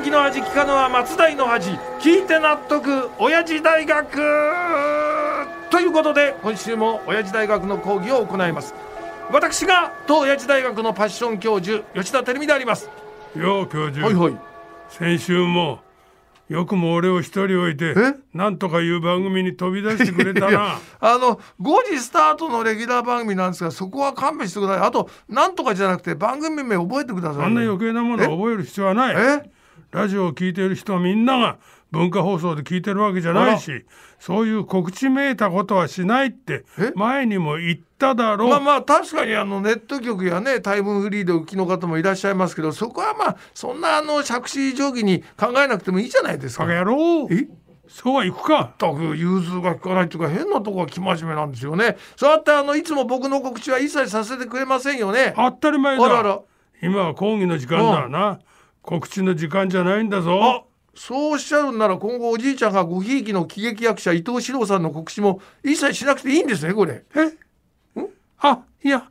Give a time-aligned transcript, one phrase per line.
[0.00, 1.70] 時の味聞かぬは松代の味
[2.00, 4.08] 聞いて納得親父大学！
[5.70, 8.74] ということで今週も親父大学の講義を行います。
[9.32, 12.88] 私が当親父大学のパッション教授吉田照美であります。
[13.34, 14.36] よう教授、はいはい。
[14.88, 15.80] 先週も
[16.48, 18.14] よくも俺を一人置いてえ？
[18.32, 20.78] なんとかいう番組に飛び出してくれたな。
[21.00, 24.86] あの5時スタートのレギュラー番組なんですがそこは勘弁してください。
[24.86, 29.16] あとなんとかじゃなくて番組名覚えてください、あんな余計なものを覚える必要はない。
[29.18, 29.57] え？
[29.90, 31.58] ラジオを聞いている人はみんなが
[31.90, 33.86] 文化放送で聞いてるわけじゃないし
[34.18, 36.92] そういう告知めいたことはしないってえ？
[36.94, 46.66] 前にも言っただろう、まあまあ確かにあのネット局やねタイムフリーでお聞きの方もいらっしゃいますけどそこはまあそんなあの杓子定規に考えなくてもいいじゃないですか。
[46.66, 47.48] バカ野郎え？
[47.88, 48.74] そうはいくか。
[48.78, 51.96] 全く融通が利かないっていうか変なとこが生真面目なんですよね。
[52.16, 55.32] そうやってあのいつも僕の告知は一切させてくれませんよね。
[55.34, 56.04] 当たり前だ。
[56.04, 56.40] あらら。
[56.82, 58.40] 今は講義の時間だな
[58.88, 60.40] 告知の時間じゃないんだぞ。
[60.42, 60.62] あ
[60.94, 67.04] そうおっしゃるんなら今後おじいちゃんがごひいきの喜劇役者伊藤四郎さんの告知も一切しなくていいんですねこれ。
[68.38, 69.10] あいや。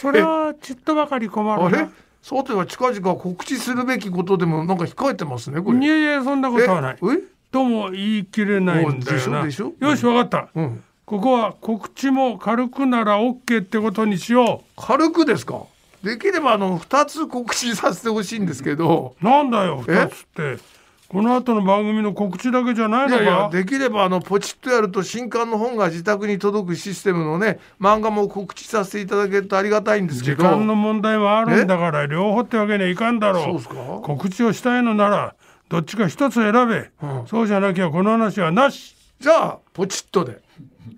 [0.00, 1.76] それはちっとばかり困あれ？
[1.76, 1.90] るな
[2.22, 5.78] さては近々告知するべきことでもなんか控えてますねこれ。
[5.78, 6.96] いやいやそんなことはない。
[7.02, 7.06] え？
[7.12, 7.18] え？
[7.52, 9.44] とも言い切れないんだよな。
[9.44, 9.60] よし
[10.06, 10.48] わかった。
[10.54, 10.82] うん。
[11.04, 15.64] ここは告知も軽くなら OK ってことにしよ軽くですか？
[16.02, 19.14] できればあの2つ告知させてほしいんですけど。
[19.20, 20.78] うなんだよえ？2つって。
[21.08, 23.22] この後の番組の告知だけじゃないのか？
[23.22, 33.74] いやいやできればあのポチッとやると新刊の本が自宅に届くシステムのね漫画も告知させていただけるとありがたいんですけ時ど間の問題もあるんだから両方ってわけにはいかんだろそうですか？
[34.02, 35.34] 告知をしたいのなら
[35.70, 37.26] どっちか一つ選べ、うん。
[37.26, 38.94] そうじゃなきゃこの話はなし。
[39.18, 40.40] じゃあポチッとで。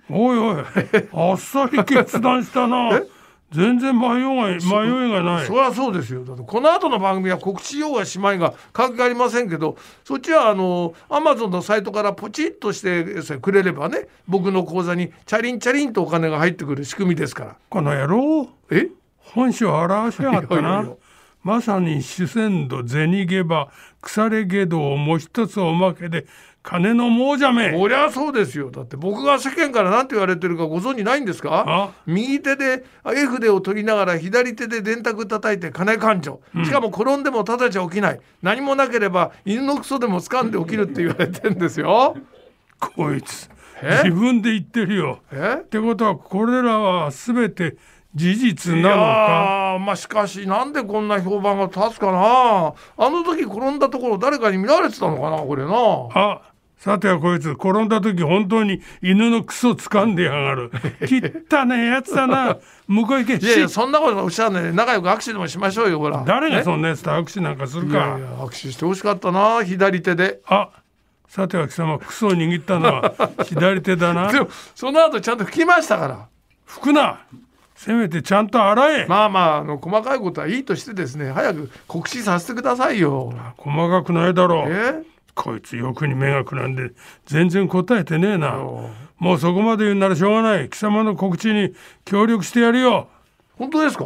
[0.09, 0.65] おいおい
[1.13, 3.01] あっさり決断したな
[3.51, 5.47] 全然迷いが迷いがない。
[5.47, 6.25] そりゃそうですよ。
[6.25, 17.57] だってこの後の番組は告知用がしまいが関係ありませんけどそっちはあのアマゾンのサイトからポチッとしてくれればね僕の口座にチャリンチャリンとお金が入ってくる仕組みですから。
[17.69, 18.49] この野郎。
[18.71, 18.89] え？
[19.19, 20.61] 本性を表しやがったな。
[20.61, 20.95] いいややいや
[21.43, 23.69] まさに主戦度銭ゲバ
[24.01, 26.27] 腐れ下道をもう一つおまけで
[26.63, 27.73] 金の亡者め。
[27.73, 28.71] そりゃそうですよ。
[28.71, 31.65] だって僕が世間から何て言われてるかご存知ないんですか？
[31.67, 31.91] あ？
[32.05, 36.39] 右手で絵筆を取りながら左手で電卓叩いて金勘定。
[36.63, 38.21] しかも転んでもただじゃ起きない。
[38.43, 42.15] 何もなければ犬のクソでも掴んで起きるって言われてんですよ。
[42.79, 43.49] こいつ
[43.83, 44.03] え？
[44.05, 45.21] 自分で言ってるよ。
[45.33, 45.61] え？
[45.63, 47.77] ってことはこれらは全て
[48.15, 49.79] 事実いなのか？
[49.81, 52.75] まあしかしなんでこんな評判が立つかな？
[52.97, 55.71] あの時転んだところ誰かに見られてたのかなこれな。
[56.15, 56.41] あ
[56.77, 60.73] さてはこいつ転んだ時本当に犬のクソ掴んでやがる。
[61.53, 62.57] 汚ねえやつだな。
[62.89, 63.37] 向こう行け。
[63.37, 66.25] いやいやしそんなことおっしゃらないで仲良く握手でもしましょうよほら。
[66.27, 66.63] 誰がね？
[66.65, 70.41] そんなやつと握手なんかするいやかいや握手してほしかったな左手で。
[70.47, 70.71] あ
[71.29, 73.13] さては貴様クソを握ったのは
[73.45, 74.33] 左手だな。
[74.33, 76.27] でもその後ちゃんと拭きましたから。
[76.67, 77.21] 拭くな
[77.83, 83.33] せめてちゃんと洗え、まあまああの細かいことはいいとしてですね早く告知させてくださいよ。
[83.57, 84.71] 細かくないだろう。
[84.71, 85.03] え？
[85.35, 86.91] こいつ欲に目がくらんで
[87.25, 88.59] 全然答えてねえな。
[88.59, 90.69] おもうそこまで言うならしょうがない。
[90.69, 91.75] 貴様の告知に
[92.05, 93.09] 協力してやるよ
[93.61, 94.05] 本当ですか？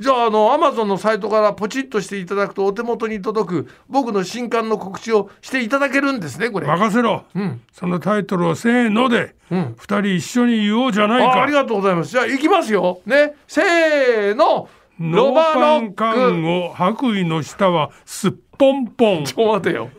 [0.00, 6.66] じゃああのアマゾンのサイトからポチッとしていただくとお手元に届く僕の新刊の告知をしていただけるんですねこれ。
[6.66, 7.60] 任せろ、うん。
[7.70, 9.74] そのタイトルをせーのでうん。
[9.76, 11.40] 二人一緒に言おうじゃないか。
[11.40, 12.10] あありがとうございます。
[12.10, 13.00] じゃあ行きますよ。
[13.04, 13.34] ね。
[13.46, 14.68] せーの。
[14.98, 19.24] ノーパン缶を白衣の下はすっぽんぽん。
[19.24, 19.90] ちょ待てよ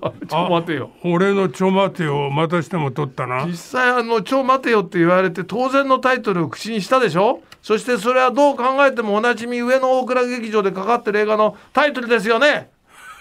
[0.28, 0.90] ちょ待てよ。
[1.04, 3.44] 俺のちょ待てをまたしても取ったな。
[3.46, 7.42] 実際あの「ちょ待てよ」って言われて当然のタイトルを口にしたでしょ？
[7.62, 12.70] そしてそれはどう考えてもおなじみ上野大倉劇場でかかってる映画のタイトルですよね？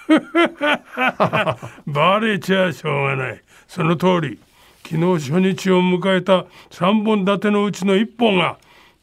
[1.88, 3.42] バレちゃしょうがない。
[3.68, 4.40] その通り。
[4.88, 8.58] 昨日初日を迎えた3本立てのうちの1本が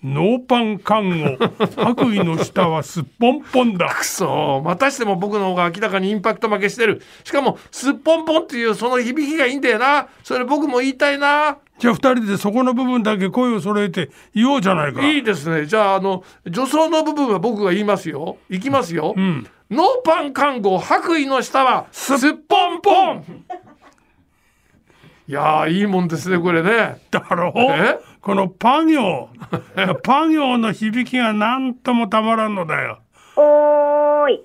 [0.05, 1.37] ノーパン看護
[1.75, 3.89] 白衣の下はすっぽんぽんだ。
[3.89, 4.63] くそ。
[4.65, 7.03] またしても僕の方が明らかにインパクト負けしてる。
[7.25, 10.09] しかもすっぽんぽんっていうその響きがいいんだよな。
[10.23, 11.59] それ僕も言いたいな。
[11.79, 15.05] じゃあ2人でそこの部分だけ声を揃えて言おうじゃないか。
[15.05, 15.67] いいですね。
[15.67, 18.37] じゃああの女装の部分は僕が言いますよ。
[18.49, 19.47] いきますよ、ん。
[19.71, 23.25] ノーパン看護白衣の下はすっぽんぽん。
[25.29, 27.01] いやーいいもんですねこれね。
[27.11, 27.59] だろう。
[27.59, 27.99] え？
[28.21, 29.29] このパ行
[30.03, 32.99] パ行の響きが何ともたまらんのだよ。
[33.37, 34.41] おーい。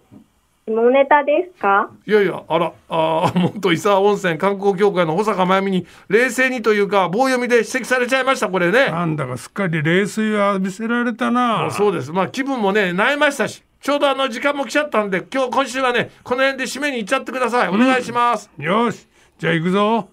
[0.68, 1.90] 下ネタですか？
[2.06, 8.90] いやいやあらあー 元伊沢温泉観光協会の保坂真由美に冷静にというか棒読みで指摘されちゃいましたこれね。
[8.92, 11.70] なんだかすっかり冷水を浴びせられたな。
[11.72, 12.12] そうです。
[12.12, 17.68] まあ気分もね萎えましたしちょうどあの時間も来ちゃったんで今日今週はねこの辺で締めに行っちゃってください。
[17.70, 19.08] お願いします、よし。
[19.40, 20.10] じゃあ行くぞ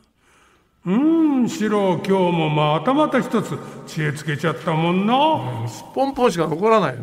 [0.88, 5.14] うんシロ今日もまたまた一つ知恵つけちゃったもんな。
[5.94, 6.96] ポンポンしか残らない